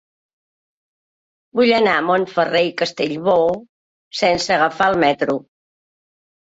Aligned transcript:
Vull 1.59 1.75
anar 1.81 1.93
a 1.99 2.07
Montferrer 2.09 2.63
i 2.71 2.73
Castellbò 2.83 3.39
sense 4.25 4.59
agafar 4.61 4.93
el 4.97 5.03
metro. 5.09 5.41